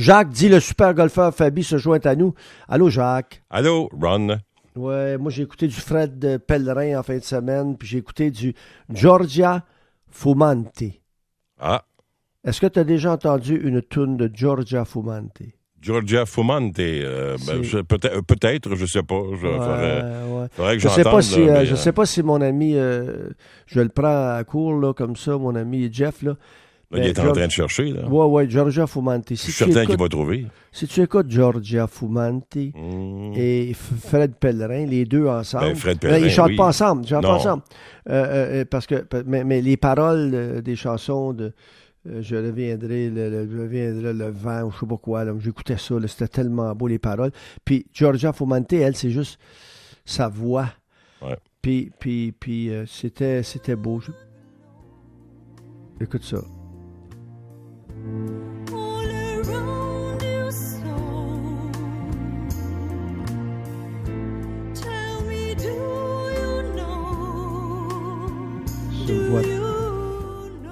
Jacques 0.00 0.30
dit 0.30 0.48
le 0.48 0.60
super 0.60 0.94
golfeur 0.94 1.34
Fabi 1.34 1.62
se 1.62 1.76
joint 1.76 2.00
à 2.04 2.14
nous. 2.14 2.32
Allô, 2.68 2.88
Jacques? 2.88 3.42
Allô, 3.50 3.90
Ron? 3.92 4.38
Ouais, 4.74 5.18
moi 5.18 5.30
j'ai 5.30 5.42
écouté 5.42 5.66
du 5.68 5.74
Fred 5.74 6.38
Pellerin 6.46 6.98
en 6.98 7.02
fin 7.02 7.18
de 7.18 7.22
semaine, 7.22 7.76
puis 7.76 7.86
j'ai 7.86 7.98
écouté 7.98 8.30
du 8.30 8.54
Georgia 8.88 9.62
Fumante. 10.10 10.84
Ah. 11.60 11.84
Est-ce 12.42 12.62
que 12.62 12.66
tu 12.66 12.78
as 12.78 12.84
déjà 12.84 13.12
entendu 13.12 13.60
une 13.62 13.82
tune 13.82 14.16
de 14.16 14.30
Georgia 14.32 14.86
Fumante? 14.86 15.42
Georgia 15.82 16.24
Fumante, 16.24 16.78
euh, 16.78 17.36
ben, 17.46 17.60
peut-être, 17.84 18.20
peut-être, 18.22 18.76
je 18.76 18.86
sais 18.86 19.02
pas. 19.02 19.22
Je, 19.38 19.46
ouais, 19.46 20.64
ouais. 20.64 20.76
que 20.76 20.78
je 20.78 20.88
sais 20.88 21.04
pas 21.04 21.20
si, 21.20 21.40
euh, 21.40 21.66
je 21.66 21.74
sais 21.74 21.92
pas 21.92 22.06
si 22.06 22.22
mon 22.22 22.40
ami, 22.40 22.74
euh, 22.74 23.28
je 23.66 23.80
le 23.80 23.90
prends 23.90 24.34
à 24.34 24.44
court 24.44 24.80
là 24.80 24.94
comme 24.94 25.16
ça, 25.16 25.36
mon 25.36 25.54
ami 25.54 25.92
Jeff 25.92 26.22
là. 26.22 26.36
Il 26.92 27.04
est 27.04 27.18
en 27.18 27.32
train 27.32 27.46
de 27.46 27.52
chercher, 27.52 27.92
là. 27.92 28.02
Oui, 28.08 28.26
oui, 28.28 28.50
Georgia 28.50 28.86
Fumante. 28.86 29.30
je 29.30 29.34
suis 29.34 29.52
certain 29.52 29.86
qu'il 29.86 29.98
va 29.98 30.08
trouver. 30.08 30.46
Si 30.72 30.86
tu 30.86 31.02
écoutes 31.02 31.30
Georgia 31.30 31.86
Fumante 31.86 32.56
hmm. 32.56 33.32
et 33.34 33.72
Fred 33.74 34.34
Pellerin, 34.34 34.86
les 34.86 35.04
deux 35.04 35.26
ensemble. 35.26 35.66
Ben, 35.66 35.76
Fred 35.76 35.98
Pellerin, 35.98 36.18
ils 36.18 36.30
chantent 36.30 36.56
pas 36.56 36.66
ensemble. 36.66 37.04
Ils 37.04 37.08
chantent 37.08 37.22
pas 37.22 37.34
ensemble. 37.34 37.62
parce 38.70 38.86
que, 38.86 39.06
mais, 39.26 39.44
mais 39.44 39.60
les 39.60 39.76
paroles 39.76 40.62
des 40.62 40.76
chansons 40.76 41.32
de, 41.32 41.52
euh, 42.08 42.22
je 42.22 42.36
reviendrai 42.36 43.10
le, 43.10 43.48
je 43.50 43.58
reviendrai 43.58 44.14
le 44.14 44.30
vent 44.30 44.62
ou 44.62 44.70
je 44.70 44.78
sais 44.78 44.86
pas 44.86 44.96
quoi. 44.96 45.38
J'écoutais 45.38 45.76
ça, 45.76 45.94
c'était 46.06 46.28
tellement 46.28 46.74
beau 46.74 46.86
les 46.86 46.98
paroles. 46.98 47.32
Puis 47.64 47.86
Georgia 47.92 48.32
Fumante, 48.32 48.72
elle, 48.72 48.96
c'est 48.96 49.10
juste 49.10 49.38
sa 50.04 50.28
voix. 50.28 50.68
Ouais. 51.20 51.36
Puis, 51.60 51.92
puis, 51.98 52.32
puis 52.32 52.70
euh, 52.70 52.86
c'était, 52.86 53.42
c'était 53.42 53.76
beau. 53.76 54.00
Écoute 56.00 56.24
ça. 56.24 56.38
Je 69.06 69.12
vois 69.30 69.42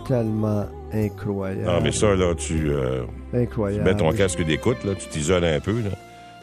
tellement 0.07 0.67
Incroyable. 0.93 1.67
Non, 1.67 1.81
mais 1.83 1.93
ça, 1.93 2.15
là, 2.15 2.35
tu, 2.35 2.71
euh, 2.71 3.03
Incroyable. 3.35 3.85
tu 3.85 3.91
mets 3.91 3.97
ton 3.97 4.11
casque 4.17 4.43
d'écoute, 4.43 4.83
là, 4.85 4.95
tu 4.95 5.07
t'isoles 5.09 5.45
un 5.45 5.61
peu, 5.61 5.83
là. 5.83 5.91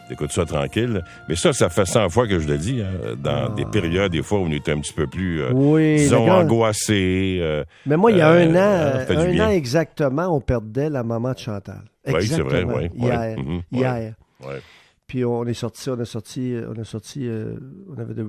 T'écoutes 0.07 0.31
ça 0.31 0.45
tranquille. 0.45 1.03
Mais 1.27 1.35
ça, 1.35 1.51
ça 1.51 1.69
fait 1.69 1.85
100 1.85 2.09
fois 2.09 2.27
que 2.27 2.39
je 2.39 2.47
le 2.47 2.57
dis, 2.57 2.81
hein, 2.81 3.15
dans 3.17 3.49
des 3.53 3.63
ah. 3.65 3.71
périodes, 3.71 4.11
des 4.11 4.21
fois, 4.21 4.39
où 4.39 4.43
on 4.43 4.51
est 4.51 4.69
un 4.69 4.79
petit 4.79 4.93
peu 4.93 5.07
plus, 5.07 5.41
euh, 5.41 5.51
oui, 5.51 5.95
disons, 5.97 6.29
angoissé. 6.29 7.39
Euh, 7.41 7.63
mais 7.85 7.97
moi, 7.97 8.11
il 8.11 8.17
y 8.17 8.21
a 8.21 8.29
un 8.29 8.55
an, 8.55 9.05
un 9.09 9.39
an 9.39 9.49
exactement, 9.49 10.27
on 10.35 10.41
perdait 10.41 10.89
la 10.89 11.03
maman 11.03 11.33
de 11.33 11.39
Chantal. 11.39 11.81
Oui, 12.07 12.27
c'est 12.27 12.41
vrai, 12.41 12.63
oui. 12.63 12.89
Hier. 12.95 13.35
Mhm, 13.37 13.61
hier. 13.71 14.13
Ouais. 14.45 14.61
Puis 15.07 15.23
on 15.23 15.45
est 15.45 15.53
sorti, 15.53 15.89
on 15.89 15.99
a 15.99 16.05
sorti, 16.05 16.55
on 16.67 16.79
a 16.79 16.83
sorti, 16.83 17.29
on 17.89 17.99
avait 17.99 18.23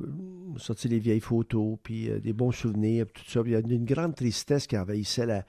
sorti 0.58 0.88
les 0.88 0.98
vieilles 0.98 1.20
photos, 1.20 1.76
puis 1.82 2.10
des 2.22 2.32
bons 2.32 2.52
souvenirs, 2.52 3.06
tout 3.12 3.22
ça. 3.26 3.42
Puis 3.42 3.52
il 3.52 3.54
y 3.54 3.56
a 3.56 3.60
une 3.60 3.84
grande 3.84 4.14
tristesse 4.14 4.66
qui 4.66 4.76
envahissait 4.76 5.26
la, 5.26 5.42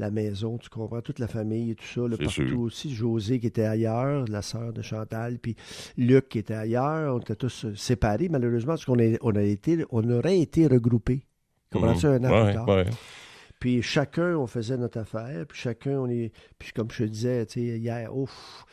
la 0.00 0.10
maison, 0.10 0.58
tu 0.58 0.68
comprends, 0.68 1.02
toute 1.02 1.18
la 1.18 1.28
famille 1.28 1.72
et 1.72 1.74
tout 1.74 1.84
ça, 1.84 2.00
là, 2.08 2.16
partout 2.16 2.60
aussi. 2.60 2.92
José 2.92 3.38
qui 3.38 3.46
était 3.46 3.64
ailleurs, 3.64 4.24
la 4.28 4.42
sœur 4.42 4.72
de 4.72 4.82
Chantal, 4.82 5.38
puis 5.38 5.54
Luc 5.96 6.30
qui 6.30 6.38
était 6.38 6.54
ailleurs. 6.54 7.14
On 7.14 7.20
était 7.20 7.36
tous 7.36 7.66
euh, 7.66 7.74
séparés, 7.76 8.28
malheureusement, 8.28 8.72
parce 8.72 8.84
qu'on 8.84 8.96
on 9.22 9.36
a 9.36 9.42
été, 9.42 9.84
on 9.90 10.08
aurait 10.10 10.40
été 10.40 10.66
regroupés. 10.66 11.26
Comment 11.70 11.94
ça, 11.94 12.08
un 12.08 12.24
an 12.24 12.44
plus 12.44 12.54
tard? 12.54 12.84
Puis 13.60 13.82
chacun, 13.82 14.36
on 14.36 14.46
faisait 14.46 14.78
notre 14.78 14.98
affaire, 14.98 15.44
puis 15.46 15.58
chacun, 15.58 15.98
on 15.98 16.08
est. 16.08 16.32
Puis 16.58 16.72
comme 16.72 16.90
je 16.90 17.04
te 17.04 17.08
disais, 17.08 17.44
tu 17.44 17.60
sais, 17.60 17.78
hier, 17.78 18.16
ouf 18.16 18.64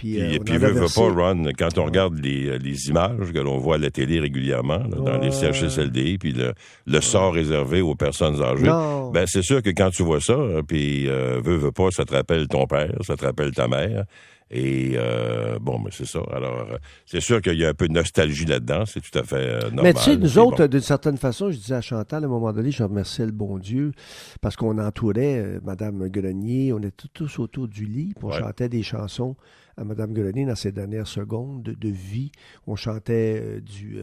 puis, 0.00 0.18
euh, 0.18 0.38
puis, 0.42 0.56
veut, 0.56 0.72
veut 0.72 0.86
pas, 0.94 1.12
Ron, 1.12 1.44
quand 1.58 1.76
on 1.76 1.84
regarde 1.84 2.18
les, 2.24 2.46
euh, 2.46 2.56
les 2.56 2.88
images 2.88 3.32
que 3.34 3.38
l'on 3.38 3.58
voit 3.58 3.74
à 3.74 3.78
la 3.78 3.90
télé 3.90 4.18
régulièrement, 4.18 4.78
dans 4.78 5.18
les 5.18 5.30
CHSLD, 5.30 6.16
puis 6.18 6.32
le, 6.32 6.54
le 6.86 7.00
sort 7.02 7.34
réservé 7.34 7.82
aux 7.82 7.94
personnes 7.94 8.40
âgées, 8.40 8.72
ben 9.12 9.26
c'est 9.26 9.42
sûr 9.42 9.62
que 9.62 9.68
quand 9.68 9.90
tu 9.90 10.02
vois 10.02 10.22
ça, 10.22 10.38
puis 10.66 11.06
euh, 11.06 11.42
veut, 11.44 11.56
veut 11.56 11.70
pas, 11.70 11.90
ça 11.90 12.06
te 12.06 12.14
rappelle 12.14 12.48
ton 12.48 12.66
père, 12.66 12.94
ça 13.02 13.14
te 13.14 13.26
rappelle 13.26 13.50
ta 13.50 13.68
mère. 13.68 14.04
Et 14.50 14.94
euh, 14.96 15.60
bon, 15.60 15.78
mais 15.78 15.90
c'est 15.92 16.06
ça. 16.06 16.20
Alors, 16.32 16.66
euh, 16.72 16.78
c'est 17.06 17.20
sûr 17.20 17.40
qu'il 17.40 17.56
y 17.56 17.64
a 17.64 17.68
un 17.68 17.74
peu 17.74 17.86
de 17.86 17.92
nostalgie 17.92 18.46
là-dedans, 18.46 18.84
c'est 18.84 19.00
tout 19.00 19.16
à 19.16 19.22
fait 19.22 19.36
euh, 19.36 19.60
normal. 19.70 19.84
Mais 19.84 19.94
tu 19.94 20.00
sais, 20.00 20.16
nous 20.16 20.38
autres, 20.38 20.66
d'une 20.66 20.80
certaine 20.80 21.16
façon, 21.16 21.52
je 21.52 21.56
disais 21.56 21.76
à 21.76 21.80
Chantal, 21.80 22.24
à 22.24 22.26
un 22.26 22.30
moment 22.30 22.52
donné, 22.52 22.72
je 22.72 22.82
remerciais 22.82 23.26
le 23.26 23.32
bon 23.32 23.58
Dieu, 23.58 23.92
parce 24.40 24.56
qu'on 24.56 24.78
entourait 24.78 25.60
Madame 25.62 26.08
Grenier, 26.08 26.72
on 26.72 26.80
était 26.80 27.08
tous 27.12 27.38
autour 27.38 27.68
du 27.68 27.84
lit, 27.84 28.12
on 28.22 28.32
chantait 28.32 28.68
des 28.68 28.82
chansons 28.82 29.36
à 29.76 29.84
Mme 29.84 30.12
Grenier 30.12 30.46
dans 30.46 30.56
ses 30.56 30.72
dernières 30.72 31.06
secondes 31.06 31.62
de, 31.62 31.88
vie. 31.88 32.32
On 32.66 32.74
chantait 32.74 33.60
du 33.60 33.98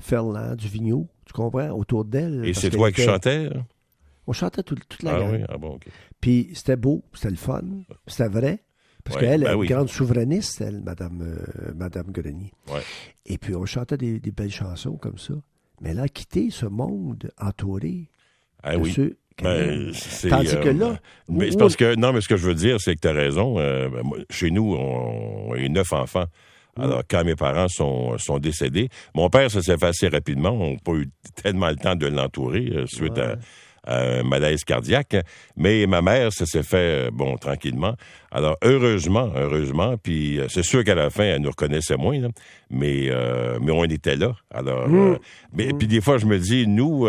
Ferland, 0.00 0.56
du 0.56 0.66
Vigneault, 0.66 1.06
tu 1.24 1.32
comprends, 1.32 1.70
autour 1.70 2.04
d'elle. 2.04 2.44
Et 2.44 2.52
c'est 2.52 2.70
toi 2.70 2.90
qui 2.90 3.02
chantais? 3.02 3.48
Hein? 3.54 3.64
On 4.26 4.32
chantait 4.32 4.62
toute 4.64 5.02
la 5.02 5.14
ah, 5.14 5.18
gang. 5.20 5.32
Oui? 5.32 5.44
Ah 5.48 5.56
bon, 5.56 5.74
OK. 5.74 5.86
Puis 6.20 6.50
c'était 6.54 6.76
beau, 6.76 7.04
c'était 7.14 7.30
le 7.30 7.36
fun, 7.36 7.62
c'était 8.08 8.28
vrai. 8.28 8.64
Parce 9.04 9.20
qu'elle 9.20 9.42
est 9.42 9.46
ben 9.46 9.60
une 9.60 9.66
grande 9.66 9.88
souverainiste, 9.88 10.62
elle, 10.62 10.80
Madame, 10.80 11.20
euh, 11.22 11.72
Madame 11.74 12.10
Grenier. 12.10 12.52
Et 13.26 13.36
puis, 13.36 13.54
on 13.54 13.66
chantait 13.66 13.98
des, 13.98 14.20
belles 14.30 14.50
chansons 14.50 14.96
comme 14.96 15.18
ça. 15.18 15.34
Mais 15.80 15.90
elle 15.90 16.00
a 16.00 16.08
quitté 16.08 16.48
ce 16.50 16.66
monde 16.66 17.30
entouré 17.38 18.08
ah, 18.62 18.78
oui. 18.78 18.94
Ben, 19.42 19.92
Tandis 20.30 20.56
que 20.56 20.68
là. 20.68 20.86
Euh, 20.86 20.96
mais 21.28 21.50
c'est 21.50 21.58
parce 21.58 21.76
que, 21.76 21.96
non, 21.96 22.12
mais 22.12 22.20
ce 22.20 22.28
que 22.28 22.36
je 22.36 22.46
veux 22.46 22.54
dire, 22.54 22.76
c'est 22.80 22.94
que 22.94 23.00
tu 23.00 23.08
as 23.08 23.12
raison. 23.12 23.58
Euh, 23.58 23.88
ben, 23.88 24.02
chez 24.30 24.50
nous, 24.50 24.74
on, 24.74 25.52
a 25.52 25.68
neuf 25.68 25.92
enfants. 25.92 26.26
Alors, 26.76 27.02
quand 27.08 27.24
mes 27.24 27.34
parents 27.34 27.68
sont, 27.68 28.16
sont 28.18 28.38
décédés, 28.38 28.88
mon 29.14 29.28
père, 29.28 29.50
ça 29.50 29.60
s'est 29.60 29.76
fait 29.76 29.86
assez 29.86 30.08
rapidement. 30.08 30.50
On 30.50 30.72
n'a 30.72 30.78
pas 30.82 30.92
eu 30.92 31.08
tellement 31.42 31.68
le 31.68 31.76
temps 31.76 31.94
de 31.94 32.06
l'entourer 32.06 32.84
suite 32.86 33.18
à 33.18 33.36
un 33.86 34.22
malaise 34.22 34.64
cardiaque. 34.64 35.16
Mais 35.56 35.86
ma 35.86 36.02
mère, 36.02 36.32
ça 36.32 36.46
s'est 36.46 36.62
fait, 36.62 37.10
bon, 37.10 37.36
tranquillement. 37.36 37.94
Alors, 38.34 38.56
heureusement, 38.64 39.30
heureusement, 39.36 39.94
puis 39.96 40.40
euh, 40.40 40.46
c'est 40.48 40.64
sûr 40.64 40.82
qu'à 40.82 40.96
la 40.96 41.08
fin, 41.08 41.22
elle 41.22 41.42
nous 41.42 41.50
reconnaissait 41.50 41.96
moins, 41.96 42.18
mais, 42.68 43.08
euh, 43.08 43.60
mais 43.62 43.70
on 43.70 43.84
était 43.84 44.16
là. 44.16 44.34
Alors, 44.52 44.88
mmh. 44.88 45.12
euh, 45.12 45.16
mais 45.52 45.66
mmh. 45.68 45.78
puis 45.78 45.86
des 45.86 46.00
fois, 46.00 46.18
je 46.18 46.26
me 46.26 46.40
dis, 46.40 46.66
nous, 46.66 47.06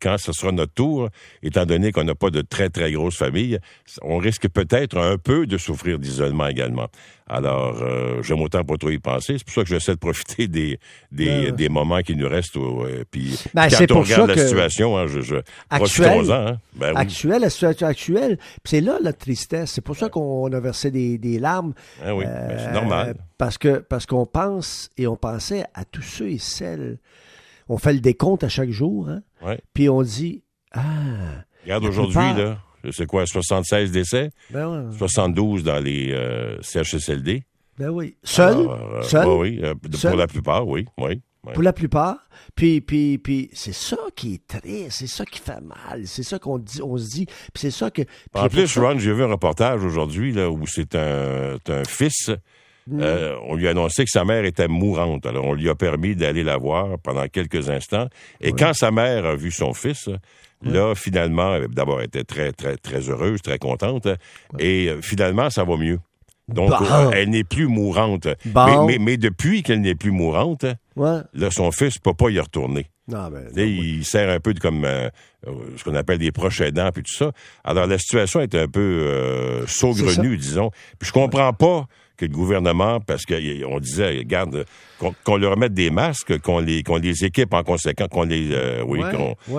quand 0.00 0.18
ce 0.18 0.32
sera 0.32 0.52
notre 0.52 0.74
tour, 0.74 1.08
étant 1.42 1.64
donné 1.64 1.90
qu'on 1.90 2.04
n'a 2.04 2.14
pas 2.14 2.28
de 2.28 2.42
très, 2.42 2.68
très 2.68 2.92
grosse 2.92 3.16
famille, 3.16 3.58
on 4.02 4.18
risque 4.18 4.46
peut-être 4.50 4.98
un 4.98 5.16
peu 5.16 5.46
de 5.46 5.56
souffrir 5.56 5.98
d'isolement 5.98 6.48
également. 6.48 6.88
Alors, 7.28 7.82
j'aime 8.22 8.40
autant 8.40 8.64
pas 8.64 8.76
trop 8.76 8.90
y 8.90 8.98
penser. 8.98 9.34
C'est 9.38 9.44
pour 9.44 9.54
ça 9.54 9.62
que 9.62 9.68
j'essaie 9.68 9.92
de 9.92 9.98
profiter 9.98 10.48
des, 10.48 10.78
des, 11.12 11.26
ben 11.26 11.54
des 11.54 11.68
moments 11.68 12.00
qui 12.00 12.16
nous 12.16 12.28
restent. 12.28 12.56
puis 13.10 13.38
ben, 13.54 13.68
quand 13.68 13.92
on 13.92 14.00
regarde 14.00 14.30
la 14.30 14.46
situation, 14.46 14.96
hein, 14.96 15.06
je, 15.06 15.20
je 15.20 15.36
actuelle, 15.70 16.30
hein. 16.30 16.58
Ben 16.74 16.96
actuelle, 16.96 17.42
la 17.42 17.50
situation 17.50 17.86
actuelle, 17.86 18.38
c'est 18.64 18.80
là 18.80 18.98
la 19.02 19.12
tristesse. 19.12 19.72
C'est 19.72 19.80
pour 19.80 19.96
ça 19.96 20.08
qu'on 20.08 20.52
a 20.52 20.60
verser 20.60 20.90
des, 20.90 21.38
larmes. 21.38 21.74
Ah 22.04 22.14
oui, 22.14 22.24
ben, 22.24 22.58
c'est 22.58 22.72
normal. 22.72 23.08
Euh, 23.08 23.14
parce 23.36 23.58
que 23.58 23.78
parce 23.78 24.06
qu'on 24.06 24.26
pense 24.26 24.90
et 24.96 25.06
on 25.06 25.16
pensait 25.16 25.64
à 25.74 25.84
tous 25.84 26.02
ceux 26.02 26.28
et 26.28 26.38
celles. 26.38 26.98
On 27.68 27.78
fait 27.78 27.92
le 27.92 28.00
décompte 28.00 28.44
à 28.44 28.48
chaque 28.48 28.70
jour, 28.70 29.08
hein? 29.08 29.56
Puis 29.74 29.88
on 29.88 30.02
dit 30.02 30.42
ah. 30.72 30.80
Regarde 31.64 31.84
aujourd'hui 31.84 32.16
là, 32.36 32.58
c'est 32.90 33.06
quoi 33.06 33.26
76 33.26 33.90
décès, 33.90 34.30
ben 34.50 34.90
72 34.96 35.64
dans 35.64 35.78
les 35.78 36.12
euh, 36.12 36.60
CHSLD. 36.62 37.42
Ben 37.78 37.90
oui. 37.90 38.16
Seul? 38.24 38.66
Euh, 38.68 39.02
Seul? 39.02 39.26
oui, 39.28 39.60
pour 40.02 40.16
la 40.16 40.26
plupart, 40.26 40.66
oui, 40.66 40.86
oui. 40.98 41.22
Pour 41.54 41.62
la 41.62 41.72
plupart? 41.72 42.16
Puis, 42.54 42.80
puis, 42.80 43.18
puis 43.18 43.48
c'est 43.52 43.74
ça 43.74 43.96
qui 44.14 44.34
est 44.34 44.46
triste, 44.46 44.98
c'est 44.98 45.06
ça 45.06 45.24
qui 45.24 45.38
fait 45.38 45.60
mal, 45.60 46.06
c'est 46.06 46.22
ça 46.22 46.38
qu'on 46.38 46.58
dit, 46.58 46.82
on 46.82 46.96
se 46.96 47.08
dit, 47.08 47.26
puis 47.26 47.60
c'est 47.60 47.70
ça 47.70 47.90
que... 47.90 48.02
En 48.34 48.48
plus, 48.48 48.76
Ron, 48.78 48.98
j'ai 48.98 49.12
vu 49.12 49.22
un 49.22 49.28
reportage 49.28 49.84
aujourd'hui 49.84 50.32
là 50.32 50.50
où 50.50 50.66
c'est 50.66 50.94
un, 50.94 51.56
un, 51.68 51.84
fils, 51.84 52.30
mm. 52.86 53.00
euh, 53.00 53.36
on 53.46 53.54
lui 53.54 53.68
a 53.68 53.70
annoncé 53.70 54.04
que 54.04 54.10
sa 54.10 54.24
mère 54.24 54.44
était 54.44 54.68
mourante, 54.68 55.26
alors 55.26 55.46
on 55.46 55.54
lui 55.54 55.68
a 55.68 55.74
permis 55.74 56.16
d'aller 56.16 56.42
la 56.42 56.56
voir 56.56 56.98
pendant 56.98 57.26
quelques 57.28 57.70
instants, 57.70 58.08
et 58.40 58.52
quand 58.52 58.74
sa 58.74 58.90
mère 58.90 59.24
a 59.24 59.36
vu 59.36 59.50
son 59.50 59.72
fils, 59.72 60.10
Là, 60.62 60.94
finalement, 60.94 61.58
d'abord, 61.68 62.00
elle 62.00 62.06
était 62.06 62.24
très, 62.24 62.52
très, 62.52 62.76
très 62.76 63.08
heureuse, 63.08 63.40
très 63.42 63.58
contente. 63.58 64.08
Et 64.58 64.88
euh, 64.88 65.00
finalement, 65.00 65.50
ça 65.50 65.64
va 65.64 65.76
mieux. 65.76 66.00
Donc, 66.48 66.72
euh, 66.72 67.10
elle 67.12 67.30
n'est 67.30 67.44
plus 67.44 67.66
mourante. 67.66 68.26
Mais, 68.86 68.98
mais, 68.98 69.16
depuis 69.16 69.62
qu'elle 69.62 69.82
n'est 69.82 69.94
plus 69.94 70.10
mourante, 70.10 70.64
là, 70.96 71.50
son 71.50 71.70
fils 71.70 71.96
ne 71.96 72.00
peut 72.00 72.14
pas 72.14 72.30
y 72.30 72.40
retourner. 72.40 72.86
Non, 73.08 73.30
ben, 73.30 73.48
il 73.56 74.04
sert 74.04 74.28
un 74.28 74.38
peu 74.38 74.52
de 74.52 74.60
comme 74.60 74.84
euh, 74.84 75.08
ce 75.76 75.84
qu'on 75.84 75.94
appelle 75.94 76.18
des 76.18 76.30
proches 76.30 76.60
aidants 76.60 76.90
puis 76.92 77.02
tout 77.02 77.14
ça. 77.14 77.32
Alors 77.64 77.86
la 77.86 77.98
situation 77.98 78.40
est 78.40 78.54
un 78.54 78.68
peu 78.68 78.80
euh, 78.80 79.66
saugrenue, 79.66 80.36
disons. 80.36 80.70
Puis 80.98 81.08
je 81.08 81.12
comprends 81.12 81.54
pas 81.54 81.86
que 82.18 82.26
le 82.26 82.32
gouvernement, 82.32 83.00
parce 83.00 83.24
qu'on 83.24 83.80
disait, 83.80 84.18
regarde, 84.18 84.66
qu'on 85.24 85.36
leur 85.36 85.56
mette 85.56 85.72
des 85.72 85.90
masques, 85.90 86.38
qu'on 86.40 86.58
les, 86.58 86.82
qu'on 86.82 86.96
les 86.96 87.24
équipe 87.24 87.54
en 87.54 87.62
conséquence, 87.62 88.08
qu'on 88.10 88.24
les, 88.24 88.50
euh, 88.50 88.82
oui, 88.84 89.00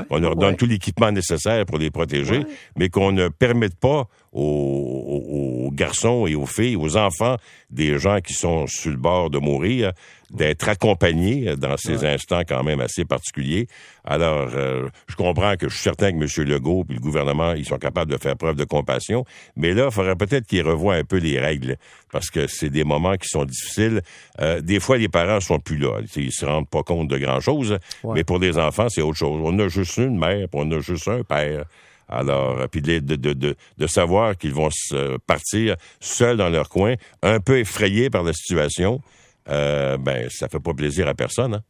qu'on 0.10 0.18
leur 0.18 0.36
donne 0.36 0.58
tout 0.58 0.66
l'équipement 0.66 1.12
nécessaire 1.12 1.66
pour 1.66 1.78
les 1.78 1.90
protéger, 1.90 2.44
mais 2.78 2.90
qu'on 2.90 3.14
ne 3.14 3.30
permette 3.30 3.76
pas 3.80 4.08
aux, 4.34 5.72
garçons 5.74 6.28
et 6.28 6.36
aux 6.36 6.46
filles, 6.46 6.76
aux 6.76 6.98
enfants 6.98 7.38
des 7.70 7.98
gens 7.98 8.20
qui 8.20 8.34
sont 8.34 8.68
sur 8.68 8.92
le 8.92 8.98
bord 8.98 9.30
de 9.30 9.40
mourir, 9.40 9.94
d'être 10.31 10.70
accompagnés 10.70 11.56
dans 11.56 11.78
ces 11.78 12.06
instants 12.06 12.42
quand 12.48 12.64
même 12.64 12.81
assez 12.81 13.06
particuliers. 13.06 13.68
Alors, 14.04 14.50
euh, 14.56 14.88
je 15.08 15.16
comprends 15.16 15.56
que 15.56 15.70
je 15.70 15.74
suis 15.74 15.84
certain 15.84 16.12
que 16.12 16.18
M. 16.18 16.48
Legault 16.48 16.86
et 16.90 16.94
le 16.94 17.00
gouvernement, 17.00 17.54
ils 17.54 17.66
sont 17.66 17.78
capables 17.78 18.12
de 18.12 18.18
faire 18.18 18.36
preuve 18.36 18.56
de 18.56 18.64
compassion, 18.64 19.26
mais 19.56 19.74
là, 19.74 19.86
il 19.86 19.92
faudrait 19.92 20.16
peut-être 20.16 20.48
qu'ils 20.48 20.64
revoient 20.64 20.96
un 20.96 21.04
peu 21.04 21.18
les 21.18 21.40
règles, 21.40 21.78
parce 22.12 22.30
que 22.30 22.48
c'est 22.48 22.70
des 22.70 22.84
moments 22.84 23.16
qui 23.18 23.28
sont 23.28 23.46
difficiles. 23.46 24.02
Euh, 24.40 24.62
des 24.62 24.80
fois, 24.80 24.98
les 24.98 25.10
parents 25.10 25.40
sont 25.40 25.60
plus 25.60 25.78
là. 25.78 26.00
Ils 26.16 26.31
se 26.31 26.46
rendent 26.46 26.70
pas 26.70 26.84
compte 26.84 27.08
de 27.08 27.18
grand-chose, 27.18 27.78
mais 28.04 28.24
pour 28.24 28.40
les 28.40 28.58
enfants, 28.58 28.88
c'est 28.90 29.02
autre 29.02 29.18
chose. 29.18 29.42
On 29.44 29.58
a 29.60 29.68
juste 29.68 29.98
une 29.98 30.18
mère, 30.18 30.48
puis 30.50 30.62
on 30.62 30.72
a 30.72 30.80
juste 30.80 31.08
un 31.08 31.24
père. 31.24 31.66
Alors, 32.12 32.68
puis 32.70 32.81
de, 32.81 32.98
de, 32.98 33.16
de, 33.16 33.56
de 33.78 33.88
savoir 33.88 34.36
qu'ils 34.36 34.54
vont 34.54 34.70
se 34.72 35.18
partir 35.28 35.76
seuls 36.00 36.38
dans 36.38 36.50
leur 36.50 36.68
coin, 36.68 36.96
un 37.22 37.40
peu 37.40 37.60
effrayés 37.60 38.10
par 38.10 38.24
la 38.24 38.34
situation, 38.34 39.02
euh, 39.50 39.98
ben, 39.98 40.30
ça 40.30 40.48
fait 40.48 40.60
pas 40.60 40.74
plaisir 40.74 41.07
à 41.07 41.13
personne. 41.13 41.56
Hein? 41.56 41.63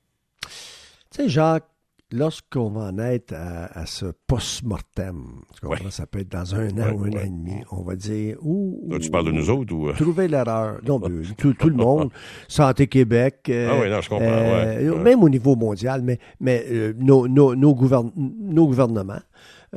Tu 1.11 1.23
sais, 1.23 1.29
Jacques, 1.29 1.67
lorsqu'on 2.11 2.69
va 2.69 2.81
en 2.81 2.97
être 2.99 3.33
à, 3.33 3.85
ce 3.85 4.07
post-mortem, 4.27 5.41
ça 5.89 6.05
peut 6.05 6.19
être 6.19 6.29
dans 6.29 6.55
un 6.55 6.69
an 6.69 6.93
ou 6.93 7.05
un 7.05 7.11
an 7.11 7.23
et 7.23 7.29
demi, 7.29 7.63
on 7.71 7.81
va 7.83 7.95
dire... 7.95 8.37
Où, 8.41 8.89
tu 9.01 9.09
parles 9.09 9.27
de 9.27 9.31
nous 9.31 9.49
autres 9.49 9.73
ou... 9.73 9.89
Euh? 9.89 9.93
Trouver 9.93 10.27
l'erreur. 10.27 10.79
Non, 10.85 10.99
tout, 11.37 11.53
tout, 11.53 11.69
le 11.69 11.75
monde. 11.75 12.11
Santé 12.47 12.87
Québec. 12.87 13.47
Euh, 13.49 13.69
ah 13.71 13.79
oui, 13.81 13.89
non, 13.89 14.01
je 14.01 14.09
comprends. 14.09 14.25
Euh, 14.25 15.03
même 15.03 15.23
au 15.23 15.29
niveau 15.29 15.55
mondial, 15.55 16.01
mais, 16.01 16.19
mais 16.39 16.65
nos, 16.97 17.27
nos, 17.27 17.55
nos, 17.55 17.73
nos, 17.73 18.65
gouvernements, 18.67 19.21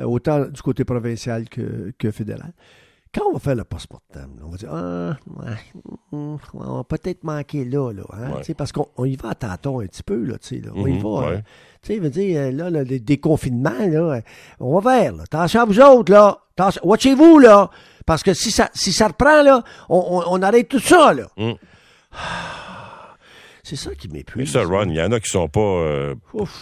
autant 0.01 0.45
du 0.45 0.61
côté 0.61 0.85
provincial 0.85 1.47
que, 1.49 1.93
que 1.97 2.11
fédéral, 2.11 2.53
quand 3.13 3.27
on 3.29 3.33
va 3.33 3.39
faire 3.39 3.55
le 3.55 3.63
post-mortem, 3.63 4.29
on 4.43 4.49
va 4.49 4.57
dire 4.57 4.69
Ah, 4.71 5.17
on 6.11 6.37
va 6.77 6.83
peut-être 6.83 7.23
manquer 7.23 7.63
là, 7.63 7.91
là 7.91 8.03
hein, 8.11 8.41
parce 8.57 8.71
qu'on 8.71 9.05
y 9.05 9.15
va 9.15 9.29
à 9.29 9.35
tâtons 9.35 9.81
un 9.81 9.85
petit 9.85 10.03
peu, 10.03 10.23
là, 10.23 10.37
tu 10.39 10.47
sais, 10.47 10.61
on 10.73 10.87
y 10.87 10.93
mm-hmm, 10.93 11.21
va. 11.21 11.27
Hein. 11.27 11.41
tu 11.81 11.93
sais, 11.93 11.99
veut 11.99 12.09
dire, 12.09 12.41
euh, 12.41 12.51
là, 12.51 12.69
le 12.69 12.99
déconfinement, 12.99 13.87
là, 13.87 14.21
on 14.59 14.79
va 14.79 14.99
vers, 14.99 15.13
là. 15.13 15.23
Attention 15.23 15.61
à 15.61 15.65
vous 15.65 15.79
autres, 15.79 16.11
là. 16.11 16.39
Watchez-vous, 16.83 17.39
là. 17.39 17.69
Parce 18.05 18.23
que 18.23 18.33
si 18.33 18.51
ça, 18.51 18.69
si 18.73 18.91
ça 18.91 19.07
reprend, 19.07 19.43
là, 19.43 19.63
on, 19.89 20.23
on, 20.27 20.41
arrête 20.41 20.67
tout 20.67 20.79
ça, 20.79 21.13
là. 21.13 21.27
Mm. 21.37 21.53
C'est 23.65 23.77
ça 23.77 23.95
qui 23.95 24.09
m'épuise. 24.09 24.51
ça, 24.51 24.65
Ron, 24.65 24.89
il 24.89 24.95
y 24.95 25.01
en 25.01 25.13
a 25.13 25.21
qui 25.21 25.29
sont 25.29 25.47
pas 25.47 25.61
euh, 25.61 26.15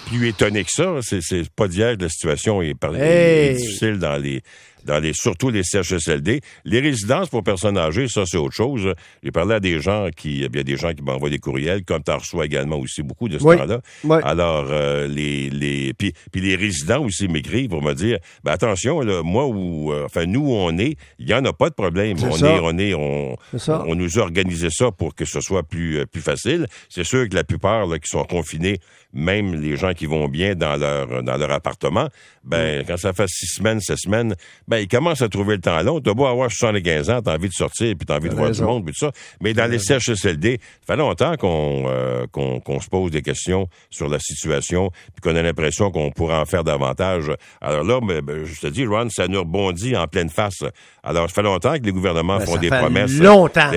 plus 0.05 0.27
étonnés 0.27 0.63
que 0.63 0.69
ça. 0.69 0.99
C'est 1.01 1.49
pas 1.49 1.67
d'hier 1.67 1.97
que 1.97 2.03
la 2.03 2.09
situation 2.09 2.61
est, 2.61 2.75
est 2.93 3.55
difficile 3.55 3.97
dans 3.97 4.21
les 4.21 4.43
dans 4.85 4.99
les, 4.99 5.13
surtout 5.13 5.49
les 5.49 5.63
CHSLD. 5.63 6.41
Les 6.65 6.79
résidences 6.79 7.29
pour 7.29 7.43
personnes 7.43 7.77
âgées, 7.77 8.07
ça, 8.07 8.23
c'est 8.25 8.37
autre 8.37 8.55
chose. 8.55 8.93
J'ai 9.23 9.31
parlé 9.31 9.55
à 9.55 9.59
des 9.59 9.79
gens 9.79 10.07
qui, 10.15 10.37
il 10.37 10.55
y 10.55 10.59
a 10.59 10.63
des 10.63 10.77
gens 10.77 10.93
qui 10.93 11.03
m'envoient 11.03 11.29
des 11.29 11.39
courriels, 11.39 11.83
comme 11.83 12.03
tu 12.03 12.11
reçois 12.11 12.45
également 12.45 12.77
aussi 12.77 13.03
beaucoup 13.03 13.29
de 13.29 13.37
ce 13.37 13.43
temps-là. 13.43 13.81
Alors, 14.23 14.67
euh, 14.69 15.07
les, 15.07 15.49
les, 15.49 15.93
puis, 15.93 16.13
puis 16.31 16.41
les 16.41 16.55
résidents 16.55 17.03
aussi 17.03 17.27
m'écrivent 17.27 17.69
pour 17.69 17.81
me 17.81 17.93
dire, 17.93 18.17
ben 18.43 18.51
attention, 18.51 19.01
là, 19.01 19.21
moi 19.23 19.47
où, 19.47 19.91
euh, 19.91 20.05
enfin, 20.05 20.25
nous 20.25 20.41
où 20.41 20.53
on 20.53 20.77
est, 20.77 20.97
il 21.19 21.29
y 21.29 21.33
en 21.33 21.43
a 21.45 21.53
pas 21.53 21.69
de 21.69 21.75
problème. 21.75 22.17
On 22.23 22.37
est, 22.37 22.59
on 22.59 22.77
est, 22.77 22.93
on, 22.93 23.35
on, 23.67 23.95
nous 23.95 24.19
a 24.19 24.21
organisé 24.21 24.69
ça 24.69 24.91
pour 24.91 25.15
que 25.15 25.25
ce 25.25 25.41
soit 25.41 25.63
plus, 25.63 25.99
euh, 25.99 26.05
plus 26.05 26.21
facile. 26.21 26.67
C'est 26.89 27.03
sûr 27.03 27.27
que 27.27 27.35
la 27.35 27.43
plupart, 27.43 27.85
là, 27.85 27.99
qui 27.99 28.09
sont 28.09 28.23
confinés, 28.23 28.79
même 29.13 29.55
les 29.55 29.75
gens 29.77 29.93
qui 29.93 30.05
vont 30.05 30.27
bien 30.27 30.55
dans 30.55 30.77
leur, 30.77 31.23
dans 31.23 31.37
leur 31.37 31.51
appartement, 31.51 32.07
ben, 32.43 32.83
quand 32.85 32.97
ça 32.97 33.13
fait 33.13 33.27
six 33.27 33.47
semaines, 33.47 33.79
sept 33.81 33.97
semaines, 33.97 34.35
ben, 34.71 34.77
ils 34.77 34.87
commencent 34.87 35.21
à 35.21 35.27
trouver 35.27 35.55
le 35.55 35.61
temps 35.61 35.81
long. 35.81 35.99
T'as 35.99 36.13
beau 36.13 36.25
avoir 36.25 36.49
75 36.49 37.09
ans, 37.09 37.21
t'as 37.21 37.35
envie 37.35 37.49
de 37.49 37.53
sortir, 37.53 37.93
puis 37.97 38.05
t'as 38.05 38.15
envie 38.15 38.29
de 38.29 38.35
voir 38.35 38.51
du 38.51 38.61
monde, 38.61 38.85
puis 38.85 38.93
tout 38.93 39.05
ça. 39.05 39.11
Mais 39.41 39.53
dans 39.53 39.69
les 39.69 39.79
CHSLD, 39.79 40.61
ça 40.61 40.93
fait 40.93 40.97
longtemps 40.97 41.35
qu'on 41.35 41.83
euh, 41.87 42.25
qu'on 42.31 42.79
se 42.79 42.87
pose 42.87 43.11
des 43.11 43.21
questions 43.21 43.67
sur 43.89 44.07
la 44.07 44.17
situation, 44.19 44.89
puis 45.13 45.21
qu'on 45.21 45.35
a 45.35 45.41
l'impression 45.41 45.91
qu'on 45.91 46.09
pourrait 46.11 46.37
en 46.37 46.45
faire 46.45 46.63
davantage. 46.63 47.33
Alors 47.59 47.83
là, 47.83 47.99
ben, 47.99 48.21
ben, 48.21 48.45
je 48.45 48.61
te 48.61 48.67
dis, 48.67 48.85
Ron, 48.85 49.09
ça 49.09 49.27
nous 49.27 49.39
rebondit 49.39 49.97
en 49.97 50.07
pleine 50.07 50.29
face. 50.29 50.63
Alors, 51.03 51.27
ça 51.27 51.35
fait 51.35 51.41
longtemps 51.41 51.73
que 51.77 51.83
les 51.83 51.91
gouvernements 51.91 52.37
ben, 52.37 52.45
font 52.45 52.55
des 52.55 52.69
promesses. 52.69 53.17
Longtemps. 53.19 53.71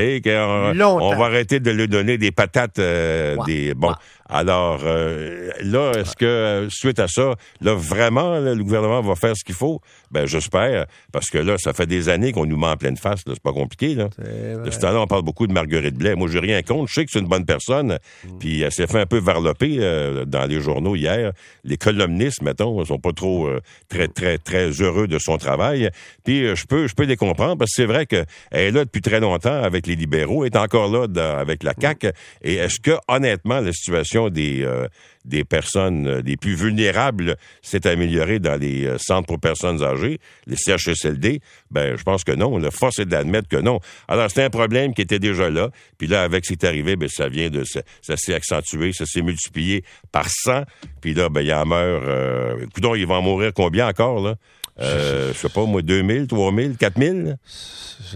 longtemps. 0.74 1.08
On 1.08 1.16
va 1.16 1.24
arrêter 1.24 1.58
de 1.58 1.72
lui 1.72 1.88
donner 1.88 2.18
des 2.18 2.30
patates, 2.30 2.78
euh, 2.78 3.36
des 3.46 3.74
bon. 3.74 3.92
Alors 4.34 4.80
euh, 4.82 5.52
là, 5.62 5.92
est-ce 5.92 6.16
que 6.16 6.66
suite 6.68 6.98
à 6.98 7.06
ça, 7.06 7.36
là 7.60 7.74
vraiment, 7.74 8.40
le 8.40 8.56
gouvernement 8.56 9.00
va 9.00 9.14
faire 9.14 9.36
ce 9.36 9.44
qu'il 9.44 9.54
faut? 9.54 9.80
Ben 10.10 10.26
j'espère, 10.26 10.86
parce 11.12 11.30
que 11.30 11.38
là, 11.38 11.54
ça 11.56 11.72
fait 11.72 11.86
des 11.86 12.08
années 12.08 12.32
qu'on 12.32 12.44
nous 12.44 12.56
met 12.56 12.66
en 12.66 12.76
pleine 12.76 12.96
face. 12.96 13.20
C'est 13.24 13.40
pas 13.40 13.52
compliqué 13.52 13.94
là. 13.94 14.08
De 14.18 14.70
ce 14.72 14.80
temps-là, 14.80 15.00
on 15.00 15.06
parle 15.06 15.22
beaucoup 15.22 15.46
de 15.46 15.52
Marguerite 15.52 15.94
Blais. 15.94 16.16
Moi, 16.16 16.28
j'ai 16.28 16.40
rien 16.40 16.62
contre. 16.62 16.88
Je 16.88 16.94
sais 16.94 17.04
que 17.04 17.12
c'est 17.12 17.20
une 17.20 17.28
bonne 17.28 17.44
personne. 17.44 17.96
Mm. 18.24 18.38
Puis 18.40 18.62
elle 18.62 18.72
s'est 18.72 18.88
fait 18.88 18.98
un 18.98 19.06
peu 19.06 19.18
varloper 19.18 19.76
euh, 19.78 20.24
dans 20.24 20.46
les 20.46 20.60
journaux 20.60 20.96
hier. 20.96 21.30
Les 21.62 21.76
columnistes, 21.76 22.42
mettons, 22.42 22.84
sont 22.84 22.98
pas 22.98 23.12
trop 23.12 23.46
euh, 23.46 23.60
très 23.88 24.08
très 24.08 24.38
très 24.38 24.70
heureux 24.70 25.06
de 25.06 25.20
son 25.20 25.38
travail. 25.38 25.90
Puis 26.24 26.56
je 26.56 26.66
peux 26.66 26.88
je 26.88 26.94
peux 26.96 27.04
les 27.04 27.16
comprendre 27.16 27.56
parce 27.56 27.70
que 27.70 27.82
c'est 27.82 27.86
vrai 27.86 28.06
qu'elle 28.06 28.26
est 28.50 28.72
là 28.72 28.84
depuis 28.84 29.00
très 29.00 29.20
longtemps 29.20 29.62
avec 29.62 29.86
les 29.86 29.94
libéraux, 29.94 30.44
elle 30.44 30.50
est 30.52 30.58
encore 30.58 30.88
là 30.88 31.06
avec 31.38 31.62
la 31.62 31.74
CAC. 31.74 32.06
Et 32.42 32.54
est-ce 32.54 32.80
que 32.80 32.98
honnêtement 33.06 33.60
la 33.60 33.72
situation 33.72 34.23
des, 34.30 34.62
euh, 34.62 34.86
des 35.24 35.44
personnes 35.44 36.06
euh, 36.06 36.22
les 36.24 36.36
plus 36.36 36.54
vulnérables 36.54 37.36
s'est 37.62 37.86
améliorée 37.86 38.38
dans 38.38 38.60
les 38.60 38.84
euh, 38.84 38.98
centres 38.98 39.26
pour 39.26 39.40
personnes 39.40 39.82
âgées, 39.82 40.18
les 40.46 40.56
CHSLD, 40.56 41.40
ben 41.70 41.96
je 41.96 42.02
pense 42.02 42.24
que 42.24 42.32
non. 42.32 42.58
La 42.58 42.70
force 42.70 42.98
est 42.98 43.06
d'admettre 43.06 43.48
que 43.48 43.56
non. 43.56 43.80
Alors 44.08 44.30
c'est 44.30 44.44
un 44.44 44.50
problème 44.50 44.94
qui 44.94 45.02
était 45.02 45.18
déjà 45.18 45.48
là, 45.50 45.70
puis 45.98 46.06
là 46.06 46.22
avec 46.22 46.44
ce 46.44 46.52
qui 46.52 46.64
est 46.64 46.68
arrivé, 46.68 46.96
ben 46.96 47.08
ça 47.08 47.28
vient 47.28 47.48
de 47.48 47.64
ça, 47.64 48.16
s'est 48.16 48.34
accentué, 48.34 48.92
ça 48.92 49.06
s'est 49.06 49.22
multiplié 49.22 49.84
par 50.12 50.28
100, 50.28 50.64
puis 51.00 51.14
là 51.14 51.28
ben 51.28 51.40
il 51.40 51.52
en 51.52 51.64
meurt. 51.64 52.04
Euh, 52.06 52.66
écoutons, 52.66 52.94
il 52.94 53.06
va 53.06 53.14
en 53.14 53.22
mourir 53.22 53.52
combien 53.54 53.88
encore 53.88 54.20
là? 54.20 54.36
Euh, 54.80 55.32
je 55.32 55.38
sais 55.38 55.48
pas, 55.48 55.64
moi, 55.64 55.82
2000, 55.82 56.26
3000, 56.26 56.76
4000? 56.76 57.36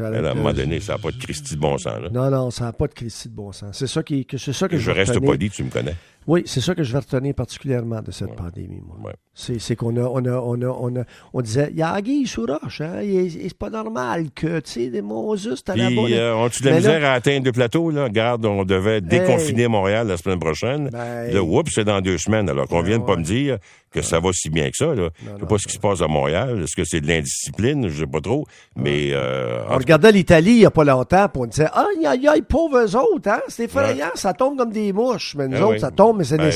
À 0.00 0.02
un 0.05 0.34
moment 0.34 0.52
donné, 0.52 0.81
ça 0.81 0.94
n'a 0.94 0.99
pas 0.99 1.10
de 1.10 1.16
Christie 1.16 1.55
de 1.55 1.60
bon 1.60 1.78
sens. 1.78 2.00
Là. 2.02 2.08
Non, 2.10 2.31
non, 2.31 2.50
ça 2.50 2.64
n'a 2.64 2.72
pas 2.72 2.88
de 2.88 2.94
Christie 2.94 3.28
de 3.28 3.34
bon 3.34 3.52
sens. 3.52 3.76
C'est 3.78 3.87
ça, 3.87 4.02
qui, 4.02 4.26
c'est 4.37 4.52
ça 4.52 4.69
que 4.69 4.76
je, 4.76 4.82
je 4.82 4.90
reste 4.90 5.19
pas 5.20 5.37
dit, 5.37 5.50
tu 5.50 5.62
me 5.62 5.70
connais. 5.70 5.96
Oui, 6.28 6.42
c'est 6.44 6.60
ça 6.60 6.75
que 6.75 6.82
je 6.82 6.92
vais 6.92 6.98
retenir 6.98 7.34
particulièrement 7.34 8.02
de 8.02 8.10
cette 8.10 8.36
pandémie, 8.36 8.82
moi. 8.86 9.12
C'est, 9.34 9.76
qu'on 9.76 9.96
a, 9.96 10.02
on 10.02 10.25
a, 10.26 10.32
on 10.32 10.60
a, 10.60 10.66
on 10.66 10.96
a, 10.96 11.04
on 11.32 11.40
disait, 11.40 11.69
il 11.70 11.78
y 11.78 11.82
a 11.82 11.92
Agui 11.92 12.26
sous 12.26 12.44
roche, 12.44 12.82
hein, 12.82 13.00
c'est 13.02 13.56
pas 13.56 13.70
normal 13.70 14.26
que, 14.34 14.60
tu 14.60 14.70
sais, 14.70 14.90
des 14.90 14.98
à 14.98 15.76
la 15.76 15.90
bonne. 15.90 16.12
Euh, 16.12 16.34
on-tu 16.34 16.62
de 16.62 16.69
la 16.69 16.76
misère 16.76 17.04
à 17.04 17.12
atteindre 17.12 17.46
le 17.46 17.52
plateau, 17.52 17.90
là? 17.90 18.04
Regarde, 18.04 18.44
on 18.44 18.64
devait 18.64 19.00
déconfiner 19.00 19.68
Montréal 19.68 20.08
la 20.08 20.18
semaine 20.18 20.38
prochaine. 20.38 20.90
Ben, 20.90 21.32
là, 21.32 21.42
oups, 21.42 21.73
c'est 21.73 21.85
dans 21.85 22.00
deux 22.02 22.18
semaines. 22.18 22.50
Alors 22.50 22.68
qu'on 22.68 22.80
ben 22.80 22.88
vient 22.88 22.99
de 22.99 23.04
pas 23.04 23.16
me 23.16 23.23
dire 23.23 23.58
que 23.90 24.02
ça 24.02 24.20
va 24.20 24.30
si 24.32 24.50
bien 24.50 24.68
que 24.70 24.76
ça, 24.76 24.94
là. 24.94 25.08
je 25.23 25.40
sais 25.40 25.47
pas 25.47 25.58
ce 25.58 25.66
qui 25.66 25.73
se 25.73 25.78
passe 25.78 26.02
à 26.02 26.08
Montréal. 26.08 26.62
Est-ce 26.62 26.76
que 26.76 26.85
c'est 26.85 27.00
de 27.00 27.06
l'indiscipline? 27.06 27.88
Je 27.88 28.00
sais 28.00 28.06
pas 28.06 28.20
trop. 28.20 28.47
Mais, 28.76 29.11
euh, 29.12 29.62
On 29.70 29.76
regardait 29.76 30.12
l'Italie 30.12 30.50
il 30.50 30.58
y 30.58 30.66
a 30.66 30.70
pas 30.70 30.85
longtemps, 30.85 31.28
pour 31.28 31.42
on 31.42 31.47
disait, 31.47 31.68
ah, 31.73 31.87
aïe, 32.04 32.28
aïe, 32.28 32.42
pauvres 32.42 32.94
autres, 32.97 33.28
hein? 33.28 33.40
C'est 33.49 33.64
effrayant, 33.64 34.11
ça 34.14 34.35
tombe 34.35 34.58
comme 34.58 34.73
des 34.73 34.92
mouches. 34.92 35.35
Mais 35.37 35.49
nous 35.49 35.58
ben 35.58 35.62
autres, 35.62 35.80
ça 35.80 35.90
tombe, 35.90 36.17
mais 36.18 36.25
c'est 36.25 36.38
des, 36.38 36.50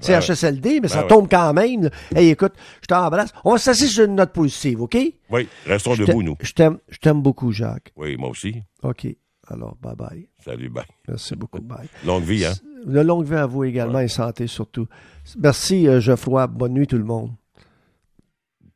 c'est 0.00 0.18
HSLD, 0.18 0.80
mais 0.80 0.88
ça 0.88 1.02
ben 1.02 1.08
tombe 1.08 1.28
quand 1.30 1.52
même. 1.52 1.90
Hey, 2.14 2.30
écoute, 2.30 2.54
je 2.80 2.86
t'embrasse. 2.86 3.32
On 3.44 3.52
va 3.52 3.58
s'asseoir 3.58 3.90
sur 3.90 4.04
une 4.04 4.14
note 4.14 4.32
positive, 4.32 4.80
OK? 4.82 4.96
Oui, 5.30 5.48
restons 5.66 5.94
debout, 5.94 6.22
nous. 6.22 6.36
Je 6.40 6.52
t'aime, 6.52 6.78
je 6.88 6.98
t'aime 6.98 7.20
beaucoup, 7.20 7.52
Jacques. 7.52 7.92
Oui, 7.96 8.16
moi 8.16 8.30
aussi. 8.30 8.62
OK. 8.82 9.06
Alors, 9.50 9.76
bye-bye. 9.82 10.28
Salut, 10.44 10.68
bye. 10.68 10.84
Merci 11.06 11.34
beaucoup, 11.34 11.60
bye. 11.60 11.88
Longue 12.06 12.24
vie, 12.24 12.44
hein? 12.44 12.52
De 12.86 13.00
longue 13.00 13.24
vie 13.24 13.34
à 13.34 13.46
vous 13.46 13.64
également 13.64 13.98
et 13.98 14.08
santé 14.08 14.46
surtout. 14.46 14.86
Merci, 15.38 15.88
euh, 15.88 16.00
Geoffroy. 16.00 16.46
Bonne 16.46 16.74
nuit, 16.74 16.86
tout 16.86 16.98
le 16.98 17.04
monde. 17.04 17.32